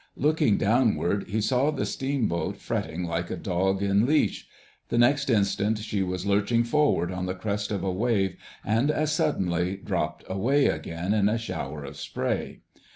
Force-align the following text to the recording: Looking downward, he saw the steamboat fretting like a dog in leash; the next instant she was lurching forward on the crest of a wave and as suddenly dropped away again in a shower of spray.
Looking 0.15 0.57
downward, 0.57 1.27
he 1.27 1.41
saw 1.41 1.69
the 1.69 1.85
steamboat 1.85 2.57
fretting 2.57 3.03
like 3.03 3.29
a 3.29 3.35
dog 3.35 3.83
in 3.83 4.07
leash; 4.07 4.47
the 4.89 4.97
next 4.97 5.29
instant 5.29 5.77
she 5.77 6.01
was 6.01 6.25
lurching 6.25 6.63
forward 6.63 7.11
on 7.11 7.27
the 7.27 7.35
crest 7.35 7.69
of 7.71 7.83
a 7.83 7.91
wave 7.93 8.35
and 8.65 8.89
as 8.89 9.11
suddenly 9.11 9.77
dropped 9.77 10.23
away 10.27 10.65
again 10.65 11.13
in 11.13 11.29
a 11.29 11.37
shower 11.37 11.83
of 11.83 11.97
spray. 11.97 12.61